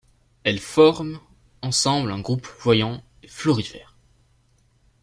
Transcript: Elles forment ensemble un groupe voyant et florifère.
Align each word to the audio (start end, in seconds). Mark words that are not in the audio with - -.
Elles 0.45 0.57
forment 0.59 1.19
ensemble 1.61 2.11
un 2.11 2.21
groupe 2.21 2.47
voyant 2.61 3.03
et 3.21 3.27
florifère. 3.27 3.99